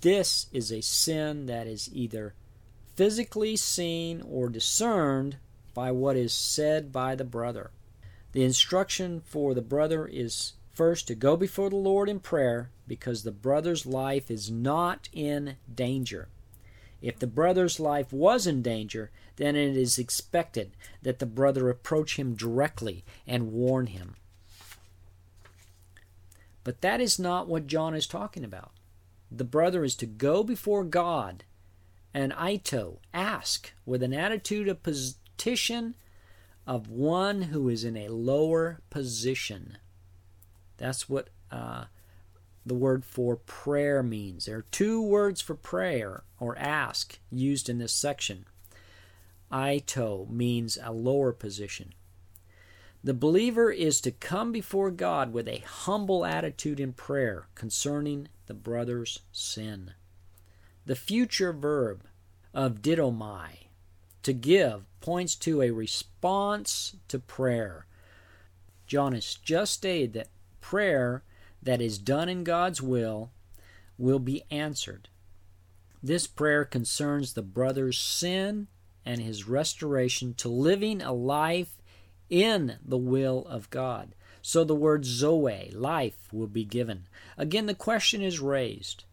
[0.00, 2.34] This is a sin that is either
[2.96, 5.36] physically seen or discerned
[5.74, 7.70] by what is said by the brother.
[8.32, 13.22] The instruction for the brother is first to go before the Lord in prayer because
[13.22, 16.28] the brother's life is not in danger.
[17.00, 22.16] If the brother's life was in danger, then it is expected that the brother approach
[22.16, 24.16] him directly and warn him.
[26.62, 28.72] But that is not what John is talking about.
[29.30, 31.44] The brother is to go before God
[32.14, 35.96] and Ito, ask, with an attitude of petition
[36.66, 39.78] of one who is in a lower position.
[40.76, 41.84] That's what uh,
[42.66, 44.46] the word for prayer means.
[44.46, 48.46] There are two words for prayer or ask used in this section.
[49.52, 51.94] Aito means a lower position.
[53.04, 58.54] The believer is to come before God with a humble attitude in prayer concerning the
[58.54, 59.92] brother's sin.
[60.86, 62.04] The future verb
[62.54, 63.68] of didomai,
[64.22, 67.86] to give, points to a response to prayer.
[68.86, 70.28] John has just stated that
[70.64, 71.22] prayer
[71.62, 73.30] that is done in God's will
[73.98, 75.10] will be answered.
[76.02, 78.68] This prayer concerns the brother's sin
[79.04, 81.82] and his restoration to living a life
[82.30, 84.14] in the will of God.
[84.40, 87.08] So the word Zoe, life, will be given.
[87.36, 89.04] Again, the question is raised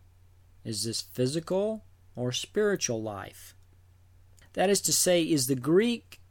[0.63, 1.83] Is this physical
[2.15, 3.55] or spiritual life?
[4.53, 6.21] That is to say, is the Greek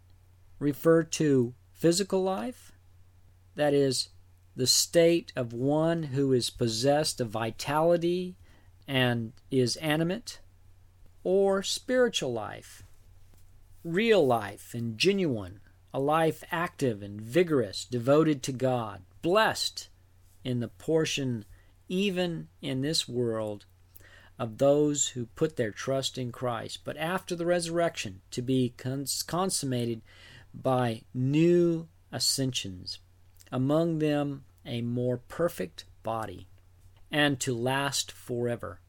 [0.59, 2.73] referred to physical life?
[3.55, 4.09] That is,
[4.57, 8.37] the state of one who is possessed of vitality
[8.87, 10.41] and is animate?
[11.23, 12.83] Or spiritual life?
[13.85, 15.61] real life and genuine,
[15.93, 19.89] a life active and vigorous, devoted to God, blessed
[20.45, 21.45] in the portion,
[21.89, 23.67] even in this world,
[24.39, 29.23] of those who put their trust in Christ, but after the resurrection to be cons-
[29.23, 30.01] consummated
[30.55, 32.99] by new ascensions,
[33.51, 36.47] among them a more perfect body,
[37.11, 38.81] and to last forever.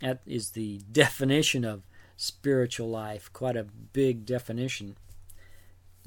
[0.00, 1.82] That is the definition of
[2.16, 4.96] spiritual life, quite a big definition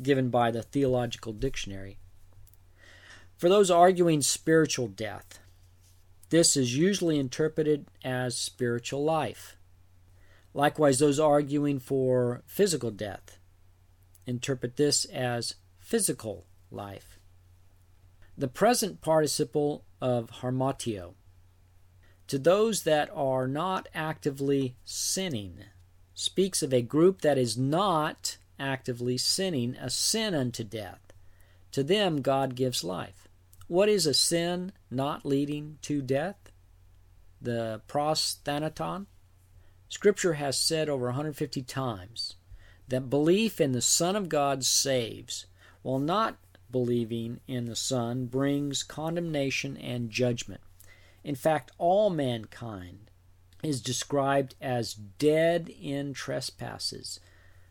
[0.02, 1.98] given by the Theological Dictionary.
[3.38, 5.40] For those arguing spiritual death,
[6.30, 9.58] this is usually interpreted as spiritual life.
[10.54, 13.38] Likewise, those arguing for physical death
[14.26, 17.11] interpret this as physical life.
[18.38, 21.14] The present participle of harmatio
[22.28, 25.66] To those that are not actively sinning,
[26.14, 31.12] speaks of a group that is not actively sinning, a sin unto death.
[31.72, 33.28] To them, God gives life.
[33.68, 36.52] What is a sin not leading to death?
[37.42, 39.08] The pros thanaton?
[39.90, 42.36] Scripture has said over 150 times
[42.88, 45.48] that belief in the Son of God saves,
[45.82, 46.38] while not
[46.72, 50.62] believing in the Son brings condemnation and judgment.
[51.24, 53.12] In fact, all mankind
[53.64, 57.20] is described as dead in trespasses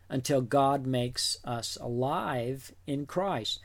[0.09, 3.59] until God makes us alive in Christ.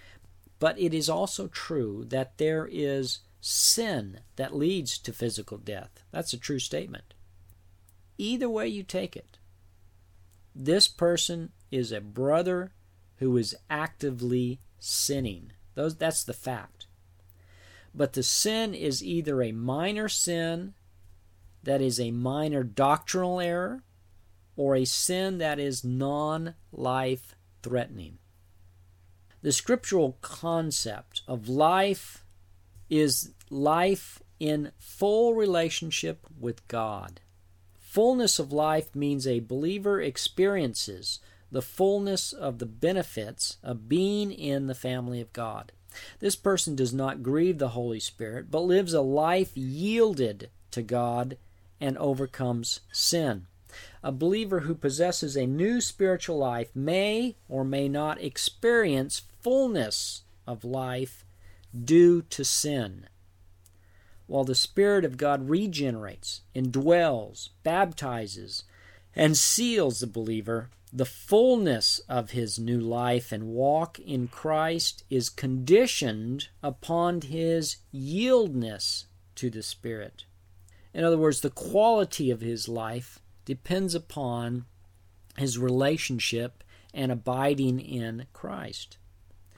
[0.58, 6.02] But it is also true that there is sin that leads to physical death.
[6.10, 7.14] That's a true statement.
[8.18, 9.38] Either way you take it,
[10.54, 12.72] this person is a brother
[13.16, 15.52] who is actively sinning.
[15.74, 16.86] Those, that's the fact.
[17.94, 20.74] But the sin is either a minor sin
[21.62, 23.82] that is a minor doctrinal error
[24.56, 28.18] or a sin that is non life threatening.
[29.42, 32.24] The scriptural concept of life
[32.88, 37.20] is life in full relationship with God.
[37.78, 41.20] Fullness of life means a believer experiences
[41.56, 45.72] the fullness of the benefits of being in the family of God.
[46.20, 51.38] This person does not grieve the Holy Spirit, but lives a life yielded to God
[51.80, 53.46] and overcomes sin.
[54.02, 60.62] A believer who possesses a new spiritual life may or may not experience fullness of
[60.62, 61.24] life
[61.74, 63.06] due to sin.
[64.26, 68.64] While the Spirit of God regenerates, indwells, baptizes,
[69.14, 75.28] and seals the believer, the fullness of his new life and walk in Christ is
[75.28, 80.24] conditioned upon his yieldness to the Spirit.
[80.94, 84.64] In other words, the quality of his life depends upon
[85.36, 88.96] his relationship and abiding in Christ.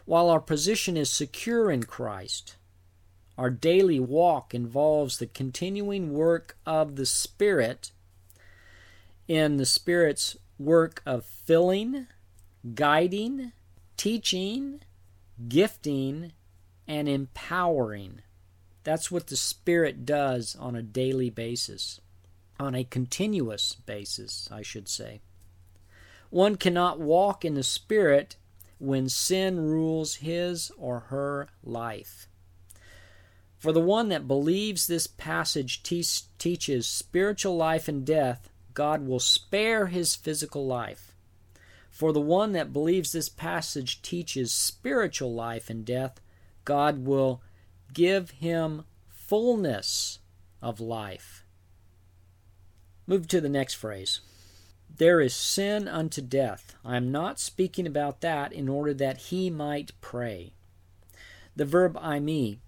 [0.07, 2.57] While our position is secure in Christ,
[3.37, 7.93] our daily walk involves the continuing work of the Spirit
[9.29, 12.07] in the Spirit's work of filling,
[12.75, 13.53] guiding,
[13.97, 14.81] teaching,
[15.49, 16.33] gifting,
[16.87, 18.23] and empowering.
[18.85, 22.01] That's what the Spirit does on a daily basis,
[22.59, 25.21] on a continuous basis, I should say.
[26.31, 28.37] One cannot walk in the Spirit
[28.79, 32.29] when sin rules his or her life.
[33.59, 36.05] For the one that believes this passage te-
[36.39, 38.49] teaches spiritual life and death,
[38.79, 41.13] God will spare his physical life.
[41.91, 46.21] For the one that believes this passage teaches spiritual life and death,
[46.65, 47.43] God will
[47.93, 50.21] give him fullness
[50.63, 51.45] of life.
[53.05, 54.21] Move to the next phrase.
[54.89, 56.77] There is sin unto death.
[56.85, 60.53] I am not speaking about that in order that he might pray.
[61.57, 62.59] The verb eimi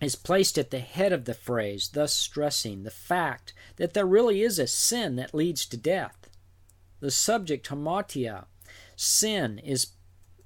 [0.00, 4.42] is placed at the head of the phrase, thus stressing the fact that there really
[4.42, 6.28] is a sin that leads to death.
[7.00, 8.46] The subject, hamartia,
[8.96, 9.88] sin, is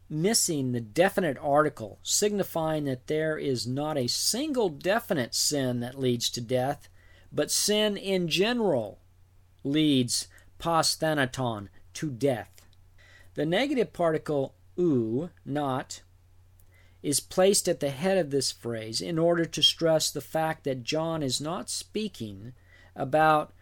[0.08, 6.28] missing the definite article, signifying that there is not a single definite sin that leads
[6.30, 6.88] to death,
[7.32, 9.00] but sin in general
[9.64, 10.28] leads
[10.58, 12.62] pros thanaton, to death.
[13.34, 16.02] The negative particle u, not,
[17.02, 20.84] is placed at the head of this phrase in order to stress the fact that
[20.84, 22.52] John is not speaking
[22.94, 23.52] about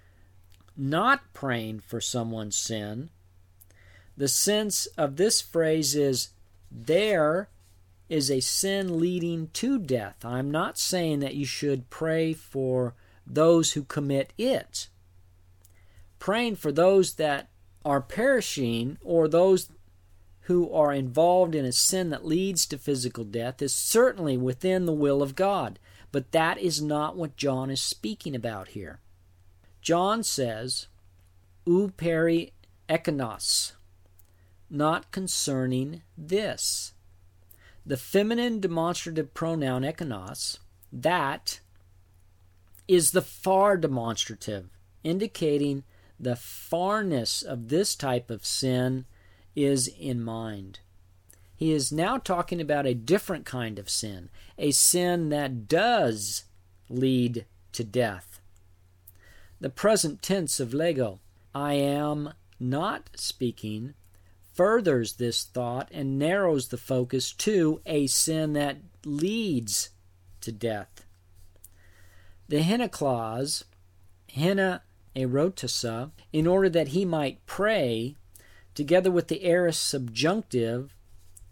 [0.76, 3.10] not praying for someone's sin.
[4.16, 6.30] The sense of this phrase is
[6.70, 7.48] there
[8.08, 10.24] is a sin leading to death.
[10.24, 12.94] I'm not saying that you should pray for
[13.26, 14.88] those who commit it
[16.20, 17.48] praying for those that
[17.84, 19.70] are perishing or those
[20.50, 24.92] who are involved in a sin that leads to physical death is certainly within the
[24.92, 25.78] will of God.
[26.10, 28.98] But that is not what John is speaking about here.
[29.80, 30.88] John says,
[31.64, 32.52] "U peri
[32.88, 33.74] ekonos,"
[34.68, 36.94] not concerning this.
[37.86, 40.58] The feminine demonstrative pronoun ekonos,
[40.92, 41.60] that,
[42.88, 44.68] is the far demonstrative,
[45.04, 45.84] indicating
[46.18, 49.06] the farness of this type of sin
[49.54, 50.80] is in mind.
[51.56, 56.44] He is now talking about a different kind of sin, a sin that does
[56.88, 58.40] lead to death.
[59.60, 61.20] The present tense of lego,
[61.54, 63.94] I am not speaking,
[64.54, 69.90] furthers this thought and narrows the focus to a sin that leads
[70.40, 71.04] to death.
[72.48, 73.64] The henna clause,
[74.32, 74.82] henna
[75.14, 78.16] erotasa, in order that he might pray,
[78.80, 80.96] together with the aorist subjunctive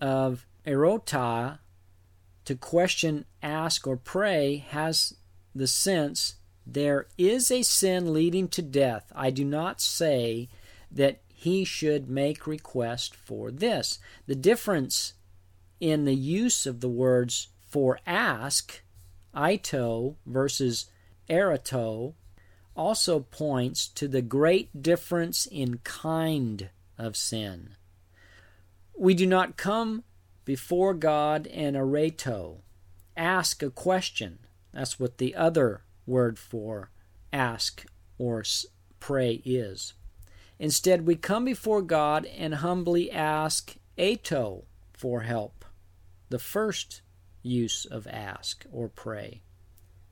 [0.01, 1.59] of erota,
[2.47, 5.13] to question, ask, or pray, has
[5.55, 9.13] the sense there is a sin leading to death.
[9.15, 10.49] I do not say
[10.91, 13.99] that he should make request for this.
[14.27, 15.13] The difference
[15.81, 18.81] in the use of the words for ask,
[19.37, 20.87] ito versus
[21.29, 22.15] erato,
[22.75, 27.77] also points to the great difference in kind of sin.
[28.97, 30.05] We do not come
[30.45, 32.63] before God and areto,
[33.17, 34.41] ask a question.
[34.73, 36.91] That's what the other word for
[37.33, 37.85] ask
[38.19, 38.43] or
[39.01, 39.95] pray is.
[40.59, 45.65] Instead, we come before God and humbly ask ato for help,
[46.31, 47.03] the first
[47.43, 49.43] use of ask or pray.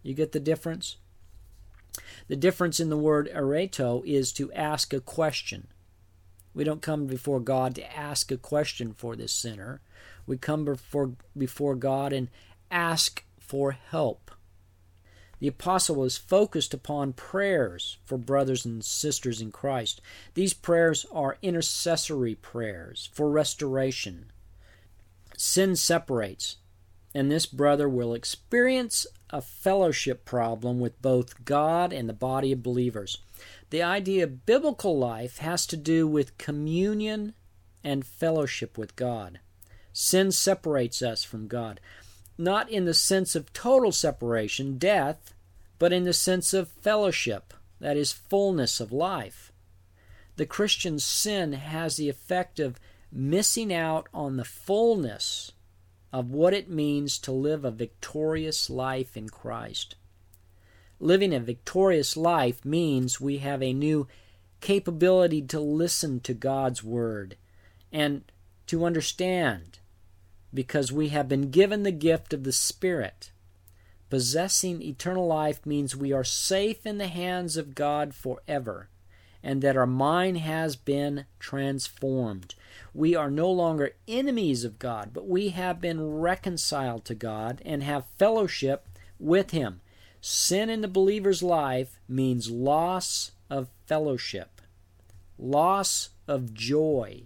[0.03, 0.97] You get the difference?
[2.29, 5.69] The difference in the word areto is to ask a question.
[6.57, 9.83] We don't come before God to ask a question for this sinner.
[10.27, 12.29] We come before, before God and
[12.71, 14.31] ask for help.
[15.39, 20.01] The apostle was focused upon prayers for brothers and sisters in Christ.
[20.33, 24.33] These prayers are intercessory prayers for restoration.
[25.37, 26.57] Sin separates,
[27.15, 32.63] and this brother will experience a fellowship problem with both God and the body of
[32.63, 33.19] believers.
[33.71, 37.35] The idea of biblical life has to do with communion
[37.83, 39.41] and fellowship with God.
[39.93, 41.81] Sin separates us from God
[42.39, 45.35] not in the sense of total separation, death,
[45.79, 49.53] but in the sense of fellowship, that is, fullness of life.
[50.37, 52.79] The Christian's sin has the effect of
[53.11, 55.53] missing out on the fullness
[56.13, 59.97] of what it means to live a victorious life in Christ.
[60.99, 64.07] Living a victorious life means we have a new
[64.61, 67.37] capability to listen to God's Word
[67.93, 68.25] and
[68.67, 69.79] to understand
[70.53, 73.31] because we have been given the gift of the Spirit.
[74.09, 78.89] Possessing eternal life means we are safe in the hands of God forever
[79.43, 82.55] and that our mind has been transformed.
[82.93, 87.83] We are no longer enemies of God, but we have been reconciled to God and
[87.83, 88.89] have fellowship
[89.21, 89.81] with Him.
[90.29, 94.61] Sin in the believer's life means loss of fellowship,
[95.39, 97.23] loss of joy,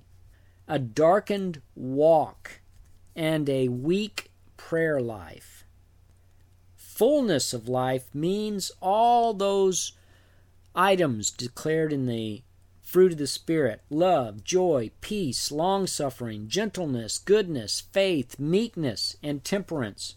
[0.69, 2.61] a darkened walk
[3.17, 5.65] and a weak prayer life.
[6.77, 9.93] Fullness of life means all those
[10.75, 12.43] items declared in the
[12.83, 20.17] fruit of the Spirit love, joy, peace, long suffering, gentleness, goodness, faith, meekness, and temperance.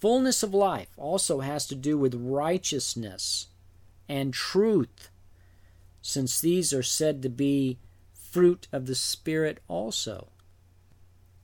[0.00, 3.48] Fullness of life also has to do with righteousness
[4.08, 5.08] and truth,
[6.02, 7.78] since these are said to be
[8.12, 10.28] fruit of the Spirit also.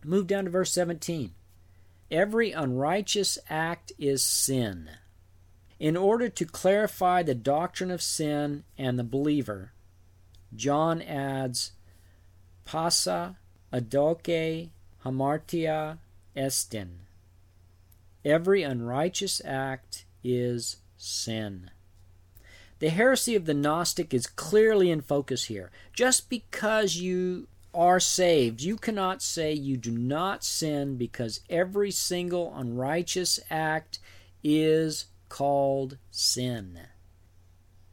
[0.05, 1.32] Move down to verse 17.
[2.11, 4.90] Every unrighteous act is sin.
[5.80, 9.72] In order to clarify the doctrine of sin and the believer,
[10.55, 11.72] John adds
[12.64, 13.38] pasa
[13.72, 14.70] adoke
[15.05, 15.98] hamartia
[16.36, 17.01] estin.
[18.25, 21.70] Every unrighteous act is sin.
[22.79, 25.70] The heresy of the Gnostic is clearly in focus here.
[25.93, 28.61] Just because you are saved.
[28.61, 33.99] You cannot say you do not sin because every single unrighteous act
[34.45, 36.81] is called sin.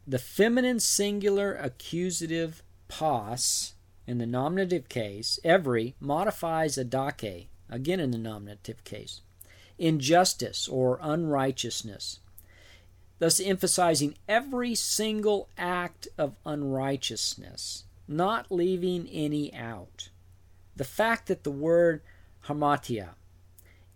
[0.05, 3.73] The feminine singular accusative pos
[4.07, 9.21] in the nominative case, every, modifies adake, again in the nominative case,
[9.79, 12.19] injustice or unrighteousness,
[13.19, 20.09] thus emphasizing every single act of unrighteousness not leaving any out.
[20.75, 22.01] The fact that the word
[22.47, 23.09] hamartia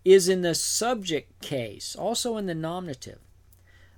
[0.04, 3.18] is in the subject case, also in the nominative,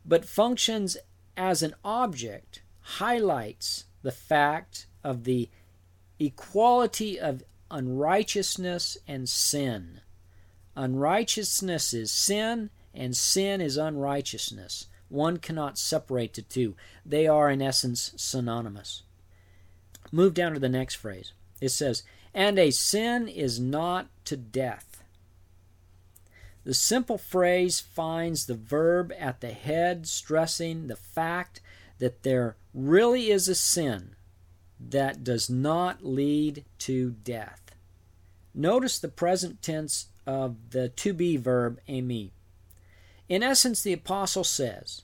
[0.04, 0.96] but functions
[1.36, 5.50] as an object highlights the fact of the
[6.18, 10.00] equality of unrighteousness and sin.
[10.76, 14.88] Unrighteousness is sin, and sin is unrighteousness.
[15.08, 19.02] One cannot separate the two, they are, in essence, synonymous.
[20.12, 21.32] Move down to the next phrase.
[21.60, 22.02] It says,
[22.34, 25.02] And a sin is not to death.
[26.64, 31.60] The simple phrase finds the verb at the head, stressing the fact
[31.98, 34.16] that there really is a sin
[34.80, 37.62] that does not lead to death.
[38.52, 42.30] Notice the present tense of the to be verb eimi.
[43.28, 45.02] In essence, the apostle says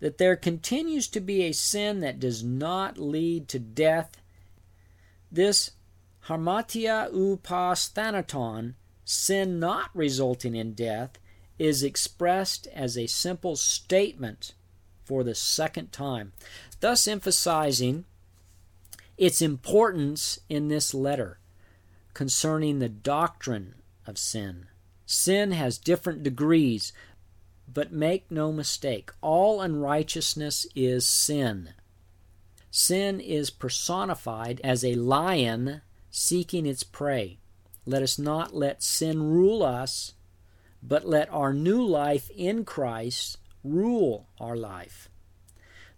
[0.00, 4.20] that there continues to be a sin that does not lead to death.
[5.30, 5.72] This
[6.26, 11.18] hamartia ou pros thanaton, sin not resulting in death,
[11.58, 14.54] is expressed as a simple statement
[15.04, 16.32] for the second time,
[16.80, 18.04] thus emphasizing
[19.16, 21.38] its importance in this letter
[22.14, 23.74] concerning the doctrine
[24.06, 24.66] of sin.
[25.06, 26.92] Sin has different degrees,
[27.72, 31.70] but make no mistake, all unrighteousness is sin.
[32.70, 37.38] Sin is personified as a lion seeking its prey.
[37.84, 40.14] Let us not let sin rule us,
[40.82, 45.08] but let our new life in Christ rule our life.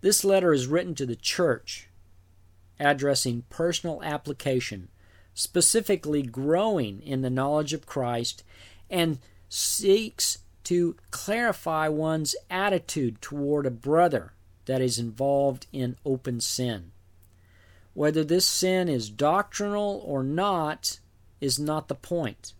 [0.00, 1.88] This letter is written to the church,
[2.78, 4.88] addressing personal application,
[5.34, 8.44] specifically growing in the knowledge of Christ,
[8.88, 9.18] and
[9.48, 14.32] seeks to clarify one's attitude toward a brother
[14.66, 16.92] that is involved in open sin.
[17.92, 21.00] Whether this sin is doctrinal or not
[21.40, 22.54] is not the point.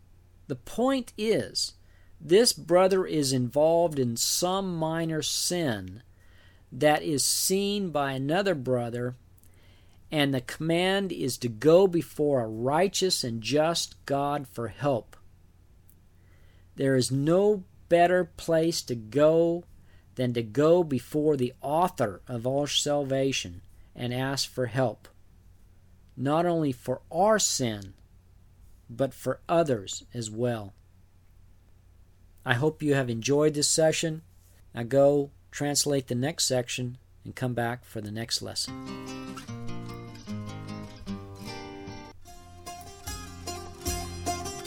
[0.47, 1.73] The point is,
[2.21, 6.03] this brother is involved in some minor sin
[6.71, 9.15] that is seen by another brother,
[10.11, 15.15] and the command is to go before a righteous and just God for help.
[16.75, 19.63] There is no better place to go
[20.15, 23.61] than to go before the author of our salvation
[23.95, 25.07] and ask for help,
[26.15, 27.93] not only for our sin,
[28.89, 30.73] but for others as well.
[32.45, 34.21] I hope you have enjoyed this session.
[34.73, 38.85] Now go translate the next section and come back for the next lesson.